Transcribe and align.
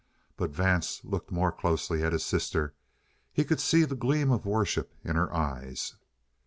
But 0.35 0.49
Vance 0.49 1.01
looked 1.03 1.29
more 1.29 1.51
closely 1.51 2.01
at 2.01 2.11
his 2.11 2.25
sister. 2.25 2.73
He 3.31 3.43
could 3.43 3.59
see 3.59 3.83
the 3.85 3.95
gleam 3.95 4.31
of 4.31 4.47
worship 4.47 4.95
in 5.03 5.15
her 5.15 5.31
eyes. 5.31 5.95